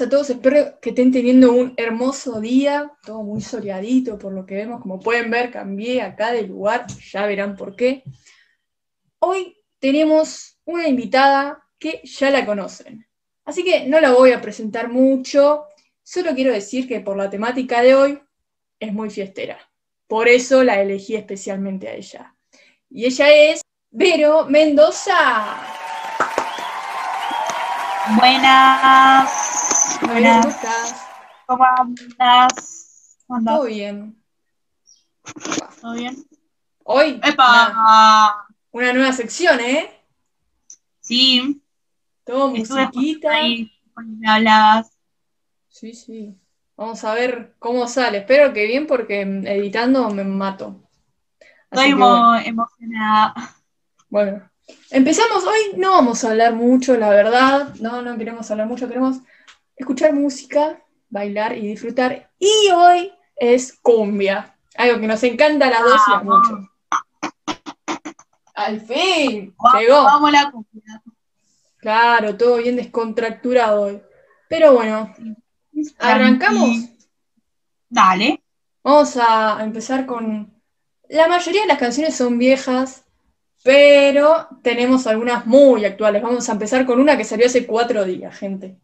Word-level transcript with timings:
a 0.00 0.08
todos, 0.08 0.28
espero 0.30 0.78
que 0.80 0.90
estén 0.90 1.10
teniendo 1.10 1.52
un 1.52 1.72
hermoso 1.76 2.40
día, 2.40 2.92
todo 3.04 3.22
muy 3.22 3.40
soleadito 3.40 4.18
por 4.18 4.32
lo 4.32 4.44
que 4.44 4.56
vemos, 4.56 4.82
como 4.82 5.00
pueden 5.00 5.30
ver, 5.30 5.50
cambié 5.50 6.02
acá 6.02 6.32
de 6.32 6.42
lugar, 6.42 6.86
ya 7.10 7.24
verán 7.26 7.56
por 7.56 7.76
qué. 7.76 8.02
Hoy 9.20 9.56
tenemos 9.78 10.58
una 10.64 10.88
invitada 10.88 11.64
que 11.78 12.02
ya 12.04 12.30
la 12.30 12.44
conocen, 12.44 13.06
así 13.44 13.64
que 13.64 13.86
no 13.86 14.00
la 14.00 14.12
voy 14.12 14.32
a 14.32 14.40
presentar 14.40 14.88
mucho, 14.88 15.64
solo 16.02 16.34
quiero 16.34 16.52
decir 16.52 16.86
que 16.86 17.00
por 17.00 17.16
la 17.16 17.30
temática 17.30 17.80
de 17.80 17.94
hoy 17.94 18.20
es 18.78 18.92
muy 18.92 19.08
fiestera, 19.08 19.58
por 20.06 20.28
eso 20.28 20.62
la 20.62 20.80
elegí 20.80 21.16
especialmente 21.16 21.88
a 21.88 21.94
ella. 21.94 22.34
Y 22.90 23.06
ella 23.06 23.30
es 23.30 23.62
Vero 23.90 24.44
Mendoza. 24.46 25.56
Buenas. 28.18 29.45
Buenas. 30.02 30.44
¿Cómo 30.44 30.54
estás? 30.54 31.06
¿Cómo 31.46 31.64
andas? 31.64 33.18
¿Cómo 33.26 33.38
andas? 33.38 33.54
Todo 33.56 33.64
bien. 33.66 34.22
¿Todo 35.80 35.92
bien? 35.94 36.16
Hoy, 36.84 37.20
¡Epa! 37.22 37.70
una, 37.70 38.46
una 38.72 38.92
nueva 38.92 39.12
sección, 39.12 39.58
¿eh? 39.60 39.90
Sí, 41.00 41.62
Todo 42.24 42.48
musiquita. 42.48 43.30
ahí 43.32 43.70
me 43.96 44.28
hablabas. 44.28 44.92
Sí, 45.68 45.94
sí. 45.94 46.36
Vamos 46.76 47.02
a 47.04 47.14
ver 47.14 47.54
cómo 47.58 47.86
sale. 47.88 48.18
Espero 48.18 48.52
que 48.52 48.66
bien 48.66 48.86
porque 48.86 49.22
editando 49.22 50.10
me 50.10 50.24
mato. 50.24 50.82
Así 51.70 51.84
Estoy 51.90 51.92
bueno, 51.94 52.36
emocionada. 52.38 53.34
bueno. 54.08 54.50
Empezamos 54.90 55.44
hoy, 55.44 55.78
no 55.78 55.92
vamos 55.92 56.24
a 56.24 56.30
hablar 56.30 56.54
mucho, 56.54 56.96
la 56.96 57.10
verdad. 57.10 57.74
No, 57.80 58.02
no 58.02 58.18
queremos 58.18 58.50
hablar 58.50 58.66
mucho, 58.66 58.88
queremos 58.88 59.18
escuchar 59.76 60.12
música, 60.12 60.82
bailar 61.08 61.56
y 61.56 61.68
disfrutar. 61.68 62.30
Y 62.38 62.70
hoy 62.74 63.12
es 63.36 63.72
cumbia, 63.80 64.56
algo 64.76 65.00
que 65.00 65.06
nos 65.06 65.22
encanta 65.22 65.66
a 65.68 65.70
las 65.70 65.82
dos 65.82 66.00
y 66.08 66.12
a 66.12 66.14
Vamos. 66.18 66.48
muchos. 66.48 66.68
Al 68.54 68.80
fin, 68.80 69.54
Vamos, 69.58 69.80
llegó. 69.80 70.02
vamos 70.04 70.28
a 70.30 70.32
la 70.32 70.50
cumbia. 70.50 71.02
Claro, 71.78 72.36
todo 72.36 72.56
bien 72.56 72.76
descontracturado 72.76 73.82
hoy. 73.82 74.02
Pero 74.48 74.72
bueno, 74.74 75.14
arrancamos. 75.98 76.70
Dale. 77.88 78.42
Vamos 78.82 79.16
a 79.16 79.58
empezar 79.62 80.06
con... 80.06 80.52
La 81.08 81.28
mayoría 81.28 81.60
de 81.62 81.66
las 81.68 81.78
canciones 81.78 82.16
son 82.16 82.38
viejas, 82.38 83.04
pero 83.62 84.48
tenemos 84.62 85.06
algunas 85.06 85.46
muy 85.46 85.84
actuales. 85.84 86.22
Vamos 86.22 86.48
a 86.48 86.52
empezar 86.52 86.86
con 86.86 86.98
una 87.00 87.16
que 87.16 87.24
salió 87.24 87.46
hace 87.46 87.66
cuatro 87.66 88.04
días, 88.04 88.36
gente. 88.36 88.76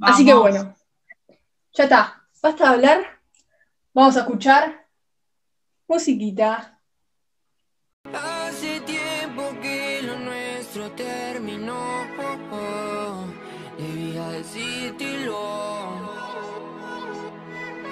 Así 0.00 0.24
que 0.24 0.32
Vamos. 0.34 0.50
bueno, 0.50 0.74
ya 1.72 1.84
está. 1.84 2.22
Basta 2.42 2.64
de 2.64 2.74
hablar. 2.74 3.20
Vamos 3.92 4.16
a 4.16 4.20
escuchar 4.20 4.88
musiquita. 5.88 6.80
Hace 8.12 8.80
tiempo 8.80 9.50
que 9.60 10.00
lo 10.02 10.18
nuestro 10.18 10.90
terminó. 10.92 11.90
Debía 13.80 14.28
decírtelo. 14.28 15.38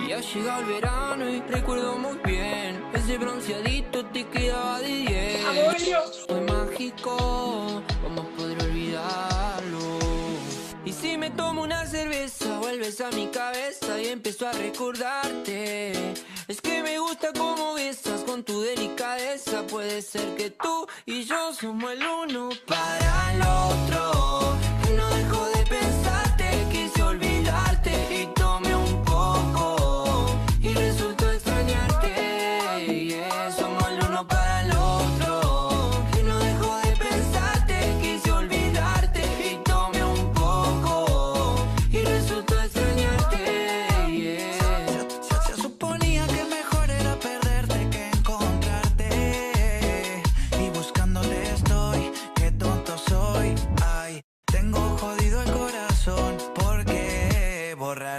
Y 0.07 0.13
ha 0.13 0.21
llegado 0.21 0.61
el 0.61 0.67
verano 0.67 1.29
y 1.31 1.41
recuerdo 1.43 1.97
muy 1.99 2.19
bien. 2.25 2.85
Ese 2.93 3.17
bronceadito 3.19 4.05
te 4.07 4.27
quedaba 4.27 4.81
de 4.81 4.89
10. 4.89 6.27
Fue 6.27 6.41
mágico, 6.43 7.83
¿cómo 8.03 8.23
poder 8.37 8.63
olvidarlo? 8.63 9.38
Si 11.01 11.17
me 11.17 11.31
tomo 11.31 11.63
una 11.63 11.87
cerveza, 11.87 12.59
vuelves 12.59 13.01
a 13.01 13.11
mi 13.13 13.29
cabeza 13.29 14.01
y 14.03 14.09
empiezo 14.09 14.49
a 14.49 14.53
recordarte. 14.53 15.93
Es 16.49 16.61
que 16.61 16.83
me 16.83 16.99
gusta 16.99 17.33
cómo 17.33 17.75
besas 17.75 18.23
con 18.25 18.43
tu 18.43 18.61
delicadeza. 18.61 19.65
Puede 19.69 20.03
ser 20.03 20.35
que 20.35 20.51
tú 20.51 20.89
y 21.07 21.23
yo 21.23 21.53
somos 21.55 21.93
el 21.93 22.05
uno 22.05 22.49
para 22.67 23.33
el 23.33 23.43
otro. 23.43 24.68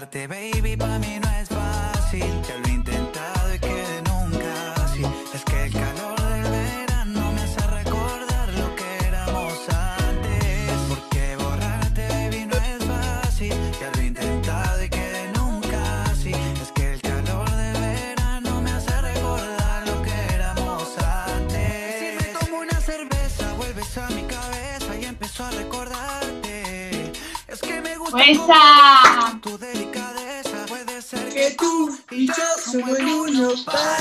Borrarte, 0.10 0.28
baby, 0.28 0.76
para 0.76 1.00
mí 1.00 1.20
no 1.20 1.30
es 1.30 1.50
fácil. 1.50 2.42
Ya 2.48 2.58
lo 2.58 2.68
he 2.68 2.72
intentado 2.72 3.54
y 3.54 3.60
que 3.60 4.02
nunca 4.10 4.74
así. 4.84 5.04
Es 5.34 5.44
que 5.44 5.66
el 5.66 5.74
calor 5.74 6.22
del 6.22 6.52
verano 6.52 7.32
me 7.34 7.42
hace 7.42 7.68
recordar 7.68 8.50
lo 8.54 8.76
que 8.76 9.08
éramos 9.08 9.54
antes. 9.70 10.72
Porque 10.90 11.36
borrarte, 11.38 12.08
baby, 12.08 12.46
no 12.46 12.56
es 12.56 12.86
fácil. 12.86 13.54
Ya 13.80 13.92
lo 13.94 14.02
he 14.02 14.06
intentado 14.06 14.84
y 14.84 14.90
que 14.90 15.32
nunca 15.36 16.04
así. 16.04 16.34
Es 16.62 16.72
que 16.74 16.94
el 16.94 17.02
calor 17.02 17.50
del 17.50 17.82
verano 17.82 18.62
me 18.62 18.72
hace 18.72 19.02
recordar 19.02 19.88
lo 19.88 20.02
que 20.02 20.34
éramos 20.34 20.98
antes. 20.98 22.20
Si 22.20 22.28
me 22.28 22.40
tomo 22.40 22.62
una 22.62 22.82
cerveza, 22.82 23.54
vuelves 23.54 23.98
a 23.98 24.10
mi 24.10 24.24
cabeza 24.24 24.96
y 25.00 25.06
empiezo 25.06 25.46
a 25.46 25.52
recordarte. 25.52 27.12
Es 27.48 27.62
que 27.62 27.82
me 27.82 27.98
gusta 27.98 28.24
Esa. 28.24 29.09
Somos 32.72 33.00
el 33.00 33.06
uno 33.06 33.50
para 33.66 33.99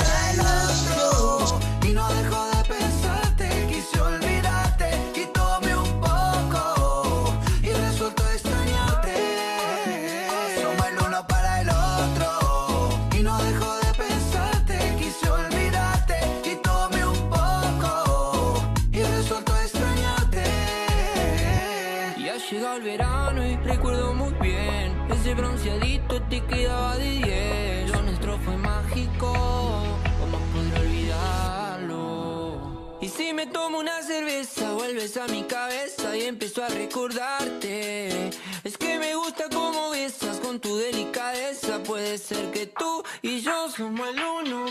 a 35.17 35.27
mi 35.27 35.43
cabeza 35.43 36.15
y 36.15 36.23
empiezo 36.25 36.63
a 36.63 36.67
recordarte. 36.67 38.29
Es 38.63 38.77
que 38.77 38.99
me 38.99 39.15
gusta 39.15 39.45
cómo 39.51 39.89
besas 39.89 40.37
con 40.37 40.59
tu 40.59 40.77
delicadeza. 40.77 41.81
Puede 41.83 42.17
ser 42.17 42.51
que 42.51 42.67
tú 42.67 43.03
y 43.23 43.41
yo 43.41 43.69
somos 43.69 44.07
el 44.09 44.21
uno 44.21 44.65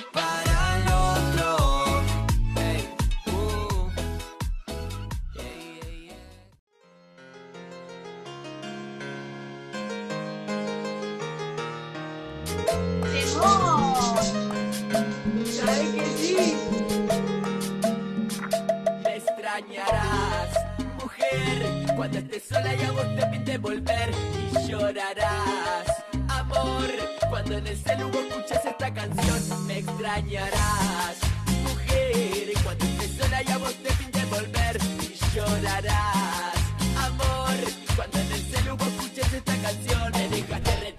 sola 22.40 22.74
y 22.74 22.82
a 22.82 22.92
vos 22.92 23.16
te 23.16 23.26
pinte 23.26 23.58
volver 23.58 24.10
y 24.52 24.68
llorarás. 24.68 25.86
Amor, 26.28 26.88
cuando 27.30 27.58
en 27.58 27.66
el 27.66 27.76
celu 27.76 28.08
vos 28.10 28.22
escuchas 28.28 28.64
esta 28.64 28.92
canción, 28.92 29.66
me 29.66 29.78
extrañarás, 29.78 31.16
mujer, 31.64 32.52
cuando 32.62 32.84
estés 32.84 33.16
sola 33.18 33.42
y 33.42 33.50
a 33.50 33.58
vos 33.58 33.74
te 33.82 33.92
pinte 33.92 34.24
volver 34.26 34.78
y 35.00 35.36
llorarás. 35.36 36.54
Amor, 36.96 37.56
cuando 37.96 38.18
en 38.18 38.32
el 38.32 38.42
celu 38.42 38.76
vos 38.76 38.88
escuches 38.88 39.32
esta 39.32 39.56
canción, 39.56 40.12
me 40.12 40.28
dejaste 40.28 40.97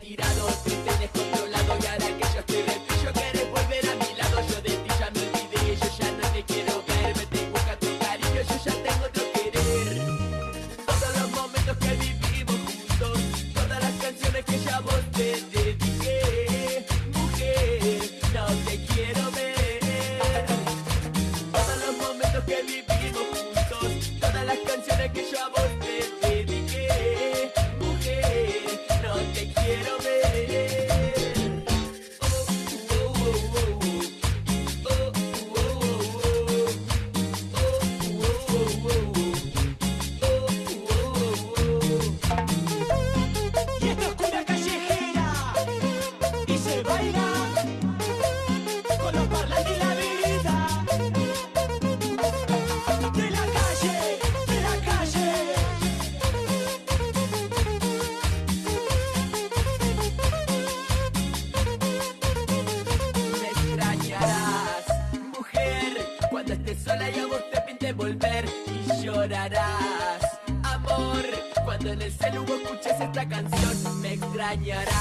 me 74.61 74.98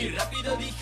Y 0.00 0.08
rápido 0.08 0.56
dije, 0.56 0.79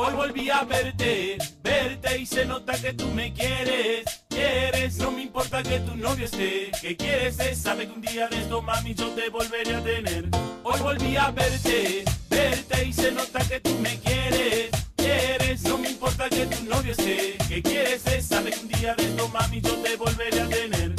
Hoy 0.00 0.14
volví 0.14 0.48
a 0.48 0.64
verte, 0.64 1.36
verte 1.62 2.18
y 2.18 2.24
se 2.24 2.46
nota 2.46 2.72
que 2.80 2.94
tú 2.94 3.08
me 3.08 3.34
quieres. 3.34 4.24
Quieres, 4.30 4.96
no 4.98 5.10
me 5.10 5.22
importa 5.22 5.62
que 5.62 5.80
tu 5.80 5.96
novio 5.96 6.24
esté. 6.24 6.70
Que 6.80 6.96
quieres 6.96 7.38
es, 7.40 7.58
sabe 7.58 7.86
que 7.86 7.92
un 7.92 8.00
día 8.00 8.26
de 8.28 8.38
esto, 8.38 8.62
mami, 8.62 8.94
yo 8.94 9.10
te 9.10 9.28
volveré 9.28 9.74
a 9.74 9.82
tener. 9.82 10.28
Hoy 10.62 10.80
volví 10.80 11.16
a 11.16 11.30
verte, 11.30 12.04
verte 12.30 12.84
y 12.86 12.92
se 12.94 13.12
nota 13.12 13.40
que 13.40 13.60
tú 13.60 13.70
me 13.80 13.90
quieres. 13.98 14.07
Que 16.38 16.46
tu 16.46 16.64
novio 16.64 16.92
esté. 16.92 17.36
Que 17.48 17.62
quieres 17.62 18.06
es, 18.06 18.26
sabe 18.26 18.50
que 18.50 18.60
un 18.60 18.68
día 18.68 18.94
de 18.94 19.04
esto, 19.04 19.28
mami, 19.28 19.60
yo 19.60 19.74
te 19.76 19.96
volveré 19.96 20.40
a 20.40 20.48
tener. 20.48 20.94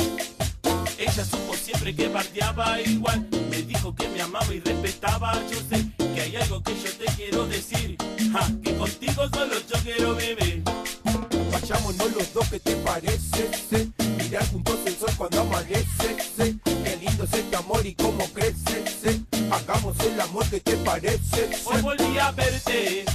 Ella 0.97 1.23
supo 1.23 1.53
siempre 1.53 1.95
que 1.95 2.09
bardeaba 2.09 2.81
igual 2.81 3.25
Me 3.49 3.61
dijo 3.61 3.95
que 3.95 4.09
me 4.09 4.21
amaba 4.21 4.53
y 4.53 4.59
respetaba 4.59 5.33
Yo 5.49 5.57
sé 5.69 5.85
que 6.13 6.21
hay 6.21 6.35
algo 6.35 6.61
que 6.61 6.73
yo 6.73 6.91
te 6.91 7.05
quiero 7.15 7.47
decir 7.47 7.95
ja, 8.33 8.45
Que 8.61 8.75
contigo 8.75 9.29
solo 9.29 9.55
yo 9.55 9.81
quiero 9.81 10.15
beber 10.15 10.61
Vayámonos 11.53 12.11
los 12.11 12.33
dos, 12.33 12.49
¿qué 12.49 12.59
te 12.59 12.75
parece? 12.75 13.49
Sí. 13.69 13.93
Mirar 14.17 14.45
juntos 14.49 14.77
el 14.85 14.97
sol 14.97 15.11
cuando 15.17 15.39
amanece 15.39 16.17
sí. 16.37 16.59
Qué 16.65 16.97
lindo 17.01 17.23
es 17.23 17.33
este 17.33 17.55
amor 17.55 17.85
y 17.85 17.95
cómo 17.95 18.25
crece 18.33 18.83
sí. 19.01 19.25
Hagamos 19.51 19.97
el 20.01 20.19
amor, 20.19 20.45
¿qué 20.49 20.59
te 20.59 20.75
parece? 20.77 21.49
Hoy 21.63 21.81
volví 21.81 22.17
a 22.17 22.31
verte, 22.31 23.05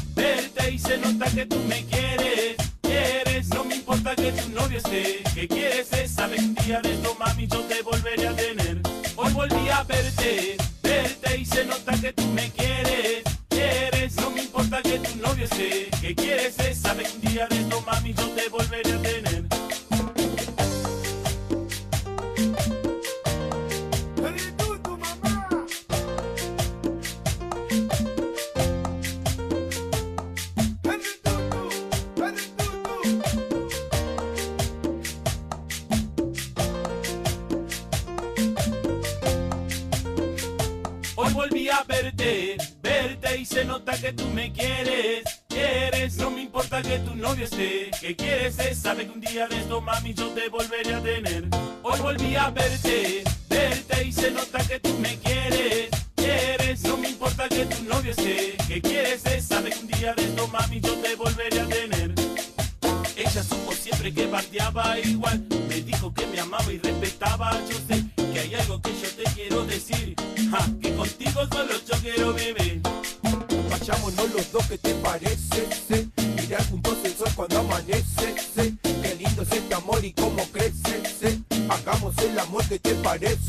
se 0.85 0.99
nota 0.99 1.27
que 1.31 1.47
tú 1.47 1.57
me 1.67 1.85
quieres 1.87 2.57
Quieres, 2.83 3.49
no 3.49 3.65
me 3.65 3.77
importa 3.77 4.15
que 4.15 4.31
tu 4.33 4.49
novio 4.51 4.79
esté. 4.79 5.23
Que 5.35 5.49
quieres 5.49 5.93
es, 5.93 6.11
sabe 6.13 6.37
que 6.37 6.43
un 6.43 6.55
día 6.55 6.81
de 6.81 6.93
esto 6.93 7.17
mami 7.19 7.47
yo 7.47 7.61
te 7.63 7.83
volveré 7.83 8.29
a 8.29 8.37
tener. 8.37 8.81
Hoy 9.17 9.33
volví 9.33 9.69
a 9.69 9.83
verte, 9.85 10.57
verte 10.83 11.39
y 11.39 11.45
se 11.45 11.65
nota 11.65 11.93
que 12.01 12.13
tú 12.13 12.25
me 12.27 12.51
quieres 12.51 13.23
Quieres, 13.49 14.17
no 14.17 14.31
me 14.31 14.43
importa 14.43 14.83
que 14.83 14.99
tu 14.99 15.17
novio 15.17 15.45
esté. 15.45 15.89
Que 16.01 16.15
quieres 16.15 16.59
es, 16.59 16.79
sabe 16.79 17.05
que 17.05 17.17
un 17.17 17.21
día 17.33 17.47
de 17.49 17.57
esto 17.63 17.81
mami 17.81 18.13
yo 18.13 18.29
te 18.31 18.49
volveré 18.49 18.93
a 18.93 19.03
tener 19.03 19.34
que 44.05 44.13
tú 44.13 44.29
me 44.35 44.53
quieres. 44.53 45.25
Quieres, 45.49 46.19
no 46.19 46.31
me 46.31 46.43
importa 46.43 46.83
que 46.83 46.99
tu 46.99 47.15
novio 47.15 47.47
esté. 47.47 47.91
Que 48.03 48.15
quieres 48.15 48.59
es, 48.59 48.83
que 48.83 49.11
un 49.11 49.19
día 49.19 49.49
de 49.49 49.57
esto, 49.57 49.81
mami, 49.81 50.13
yo 50.13 50.29
te 50.29 50.51
volveré 50.51 50.93
a 50.93 51.01
tener. 51.01 51.45
Hoy 51.83 52.01
volví 52.01 52.37
a 52.37 52.51
verte, 52.51 53.25
verte 53.49 54.05
y 54.05 54.13
se 54.13 54.31
nota 54.31 54.59
que 54.59 54.79
tú 54.79 54.93
me 54.99 55.17
quieres. 55.21 55.89
Quieres, 56.17 56.83
no 56.83 56.99
me 56.99 57.09
importa 57.09 57.49
que 57.49 57.65
tu 57.65 57.83
novio 57.85 58.11
esté. 58.11 58.59
Que 58.69 58.83
quieres 58.83 59.25
es, 59.25 59.49
que 59.49 59.79
un 59.81 59.87
día 59.87 60.13
de 60.13 60.25
esto, 60.25 60.49
mami, 60.49 60.81
yo 60.81 60.95
te 60.97 61.15
volveré 61.15 61.61
a 61.61 61.67
tener. 61.67 62.15
Ella 63.17 63.43
supo 63.43 63.73
siempre 63.73 64.13
que 64.13 64.27
bardeaba 64.27 64.99
igual 64.99 65.47
Me 65.69 65.81
dijo 65.83 66.13
que 66.13 66.27
me 66.27 66.41
amaba 66.41 66.73
y 66.73 66.79
respetaba 66.79 67.53
Yo 67.71 67.77
sé 67.87 67.94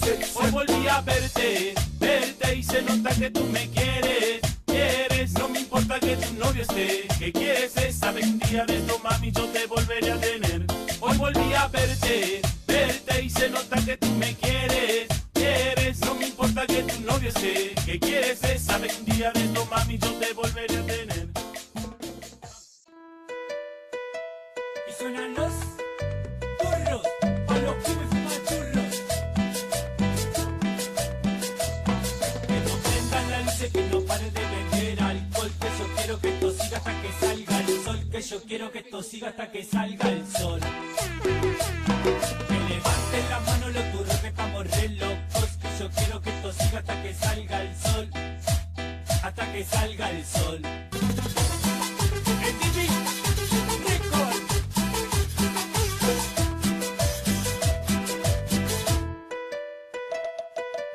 Hoy 0.06 0.52
volví 0.52 0.88
a 0.88 1.02
verte, 1.02 1.74
verte 2.00 2.56
y 2.56 2.62
se 2.62 2.80
nota 2.84 3.10
que 3.10 3.32
tú 3.32 3.44
me 3.46 3.68
quieres 3.72 4.40
Quieres, 4.68 5.34
no 5.34 5.50
me 5.50 5.62
importa 5.62 6.00
que 6.00 6.16
tu 6.16 6.34
novio 6.36 6.62
esté 6.62 7.08
Que 7.18 7.32
quieres 7.32 7.76
es, 7.78 7.96
sabe 7.96 8.22
que 8.22 8.28
un 8.28 8.40
día 8.40 8.66
de 8.68 8.78
esto 8.78 9.00
mami 9.04 9.32
yo 9.32 9.46
te 9.48 9.66
volveré 9.66 10.12
a 10.12 10.20
tener. 10.20 10.66
Hoy 11.00 11.18
volví 11.18 11.54
a 11.54 11.68
verte, 11.70 12.42
verte 12.68 13.24
y 13.24 13.30
se 13.32 13.50
nota 13.50 13.84
que 13.84 13.98
tú 13.98 14.08
me 14.20 14.36
quieres 14.36 15.08
Quieres, 15.34 16.00
no 16.02 16.14
me 16.14 16.28
importa 16.28 16.68
que 16.68 16.84
tu 16.84 17.02
novio 17.02 17.30
esté 17.30 17.74
Que 17.84 18.00
quieres 18.00 18.44
es, 18.44 18.68
un 18.70 19.06
día 19.06 19.32
de 19.32 19.44
esto 19.44 19.66
mami 19.66 19.98
yo 19.98 20.12
te 20.14 20.34
volveré 20.34 20.78
a 20.78 20.86
tener 20.86 21.26
yo 38.30 38.42
quiero 38.42 38.72
que 38.72 38.80
esto 38.80 39.04
siga 39.04 39.30
hasta 39.30 39.52
que 39.52 39.64
salga 39.64 40.10
el 40.10 40.26
sol. 40.28 40.60
Que 42.48 42.60
levanten 42.74 43.30
las 43.30 43.46
manos 43.46 43.74
los 43.74 43.92
turros 43.92 44.16
que 44.18 44.28
estamos 44.28 44.72
re 44.72 44.90
locos, 44.90 45.50
que 45.62 45.68
yo 45.80 45.90
quiero 45.92 46.22
que 46.22 46.30
esto 46.32 46.54
siga 46.54 46.80
hasta 46.80 47.04
que 47.04 47.14
salga 47.14 47.62
el 47.62 47.76
sol. 47.76 48.10
Hasta 49.24 49.54
que 49.54 49.64
salga 49.64 50.12
el 50.12 50.26
sol. 50.26 50.62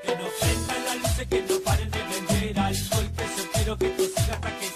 Que 0.02 0.16
no 0.16 0.24
prendan 0.40 0.84
las 0.84 0.96
luces, 0.96 1.26
que 1.28 1.42
no 1.42 1.60
paren 1.60 1.90
de 1.90 2.02
vender 2.02 2.58
alcohol, 2.58 3.10
que 3.16 3.24
yo 3.24 3.50
quiero 3.52 3.78
que 3.78 3.86
esto 3.86 4.20
siga 4.20 4.34
hasta 4.34 4.58
que 4.58 4.69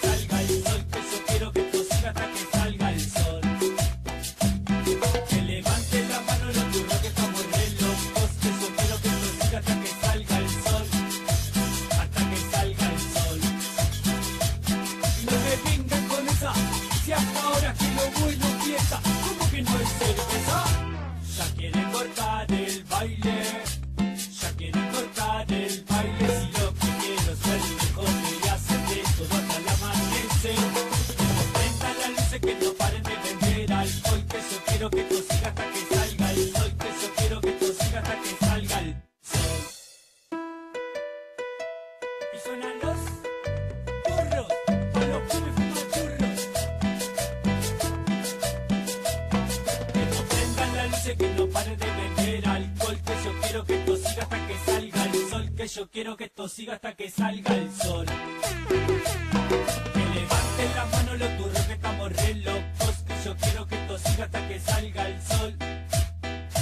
yo 55.75 55.90
quiero 55.90 56.16
que 56.16 56.25
esto 56.25 56.49
siga 56.49 56.75
hasta 56.75 56.95
que 56.95 57.11
salga 57.11 57.52
el 57.52 57.73
sol. 57.73 58.07
Que 58.07 59.99
levanten 59.99 60.75
la 60.76 60.85
mano 60.85 61.16
los 61.16 61.37
turros 61.37 61.66
que 61.66 61.73
estamos 61.73 62.12
re 62.12 62.35
locos, 62.35 62.97
que 63.04 63.14
yo 63.25 63.37
quiero 63.37 63.66
que 63.66 63.75
esto 63.75 63.99
siga 63.99 64.25
hasta 64.26 64.49
que 64.49 64.61
salga 64.61 65.09
el 65.09 65.23
sol. 65.23 65.57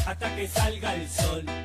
Hasta 0.07 0.37
que 0.37 0.49
salga 0.49 0.95
el 0.95 1.09
sol. 1.11 1.62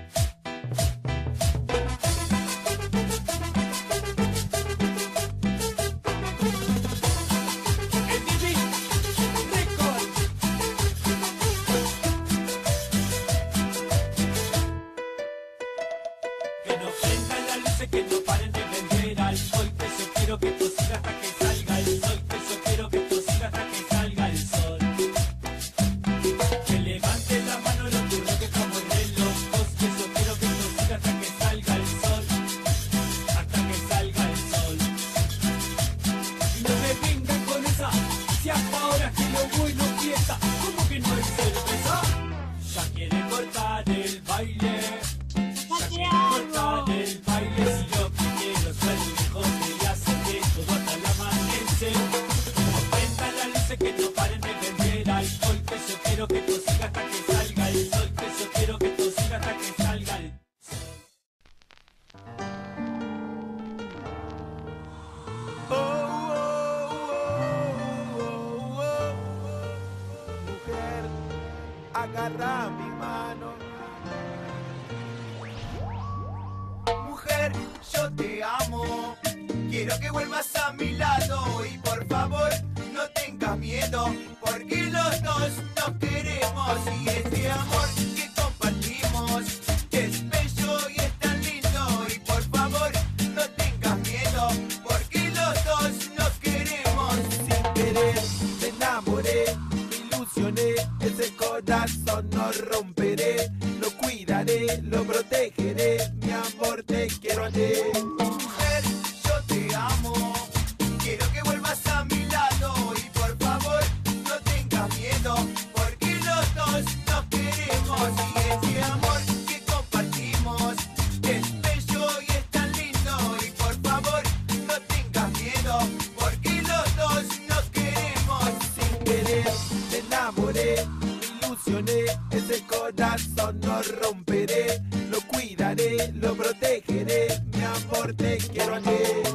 norte 138.08 138.38
quiero 138.54 138.76
a 138.76 138.80
ti. 138.80 139.27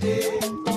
day. 0.00 0.69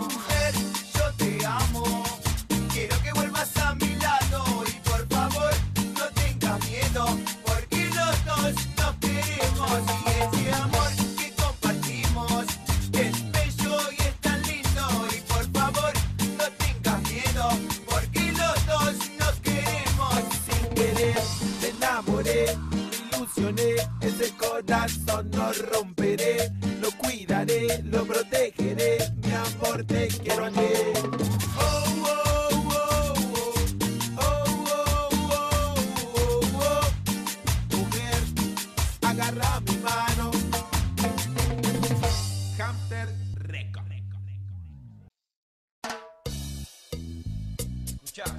Escucha, 48.15 48.31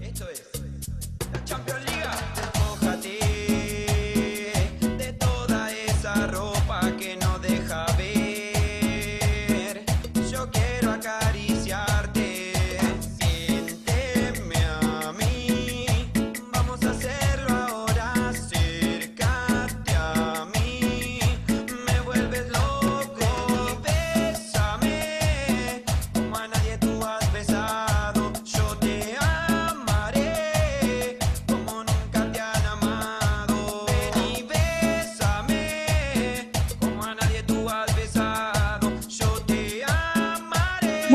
esto 0.00 0.28
es 0.28 0.42
la 1.32 1.44
Champions 1.46 1.87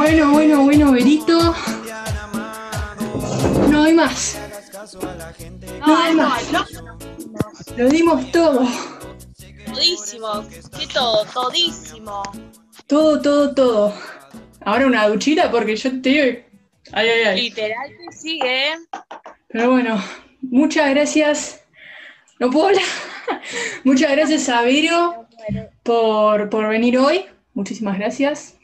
Bueno, 0.04 0.32
bueno, 0.32 0.64
bueno, 0.64 0.92
Berito. 0.92 1.56
No 3.70 3.84
hay 3.84 3.94
más. 3.94 4.38
No 5.88 5.98
hay 5.98 6.14
más. 6.14 6.44
Lo 7.78 7.88
dimos 7.88 8.30
todo. 8.34 8.68
Todísimo, 9.66 10.46
¿qué 10.78 10.88
todo? 10.88 11.24
Todísimo. 11.34 12.22
Todo, 12.86 13.22
todo, 13.22 13.56
todo. 13.56 13.94
Ahora 14.66 14.88
una 14.88 15.08
duchita 15.08 15.50
porque 15.50 15.78
yo 15.78 16.02
te. 16.02 16.48
Ay, 16.92 17.08
ay, 17.08 17.24
ay. 17.26 17.42
Literal 17.44 17.90
que 17.98 18.12
sigue. 18.12 18.74
Pero 19.48 19.72
bueno, 19.72 20.04
muchas 20.42 20.90
gracias. 20.90 21.62
No 22.40 22.52
puedo 22.52 22.68
hablar. 22.68 22.84
Muchas 23.86 24.12
gracias 24.12 24.50
a 24.50 24.64
Vero 24.64 25.28
por, 25.82 26.50
por 26.50 26.68
venir 26.68 26.98
hoy. 26.98 27.26
Muchísimas 27.54 27.98
gracias. 27.98 28.58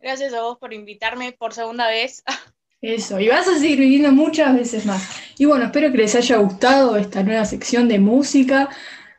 Gracias 0.00 0.32
a 0.32 0.42
vos 0.42 0.58
por 0.58 0.72
invitarme 0.72 1.32
por 1.32 1.52
segunda 1.52 1.88
vez. 1.88 2.24
Eso, 2.80 3.20
y 3.20 3.28
vas 3.28 3.46
a 3.46 3.58
seguir 3.58 3.78
viniendo 3.78 4.10
muchas 4.10 4.54
veces 4.54 4.86
más. 4.86 5.06
Y 5.36 5.44
bueno, 5.44 5.66
espero 5.66 5.92
que 5.92 5.98
les 5.98 6.14
haya 6.14 6.38
gustado 6.38 6.96
esta 6.96 7.22
nueva 7.22 7.44
sección 7.44 7.88
de 7.88 7.98
música. 7.98 8.70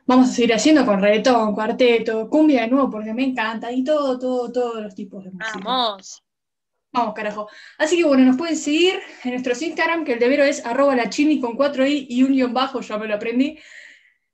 Vamos 0.04 0.30
a 0.30 0.32
seguir 0.32 0.52
haciendo 0.52 0.84
con 0.84 1.00
reggaetón, 1.00 1.54
cuarteto, 1.54 2.28
cumbia 2.28 2.62
de 2.62 2.68
nuevo, 2.68 2.90
porque 2.90 3.14
me 3.14 3.22
encanta, 3.22 3.70
y 3.70 3.84
todo, 3.84 4.18
todo, 4.18 4.50
todos 4.50 4.82
los 4.82 4.94
tipos 4.96 5.22
de 5.22 5.30
música. 5.30 5.60
Vamos. 5.62 6.24
Vamos, 6.92 7.14
carajo. 7.14 7.48
Así 7.78 7.96
que 7.96 8.04
bueno, 8.04 8.24
nos 8.24 8.36
pueden 8.36 8.56
seguir 8.56 9.00
en 9.22 9.30
nuestros 9.30 9.62
Instagram, 9.62 10.04
que 10.04 10.14
el 10.14 10.18
de 10.18 10.28
Vero 10.28 10.42
es 10.42 10.66
arroba 10.66 10.96
la 10.96 11.08
chini 11.08 11.40
con 11.40 11.56
4i 11.56 12.06
y 12.08 12.24
un 12.24 12.32
guion 12.32 12.52
bajo, 12.52 12.80
ya 12.80 12.98
me 12.98 13.06
lo 13.06 13.14
aprendí. 13.14 13.58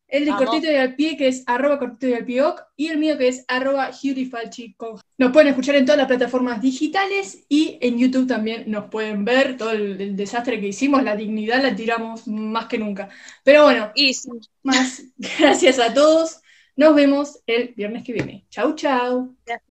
El 0.09 0.25
de 0.25 0.31
Vamos. 0.31 0.47
cortito 0.47 0.73
y 0.73 0.77
al 0.77 0.97
pie, 0.97 1.17
que 1.17 1.29
es 1.29 1.45
arroba 1.47 1.79
cortito 1.79 2.09
y 2.09 2.15
al 2.15 2.25
pie 2.25 2.43
y 2.77 2.87
el 2.89 2.99
mío 2.99 3.19
que 3.19 3.29
es 3.29 3.45
arroba 3.47 3.91
Falchi 3.93 4.75
Nos 5.19 5.33
pueden 5.33 5.49
escuchar 5.49 5.77
en 5.77 5.85
todas 5.85 5.99
las 5.99 6.07
plataformas 6.07 6.63
digitales 6.63 7.45
y 7.49 7.79
en 7.83 7.99
YouTube 7.99 8.27
también 8.27 8.71
nos 8.71 8.89
pueden 8.91 9.25
ver 9.25 9.57
todo 9.59 9.73
el, 9.73 10.01
el 10.01 10.17
desastre 10.17 10.61
que 10.61 10.69
hicimos, 10.69 11.03
la 11.03 11.15
dignidad 11.15 11.63
la 11.63 11.77
tiramos 11.77 12.27
más 12.27 12.67
que 12.67 12.79
nunca. 12.79 13.11
Pero 13.45 13.65
bueno, 13.65 13.91
Y 13.95 14.15
sí, 14.15 14.31
más 14.63 15.03
gracias 15.39 15.79
a 15.79 15.93
todos. 15.93 16.41
Nos 16.77 16.95
vemos 16.95 17.41
el 17.47 17.75
viernes 17.77 18.05
que 18.05 18.13
viene. 18.13 18.47
Chau, 18.51 18.75
chau. 18.75 19.37
gracias. 19.45 19.68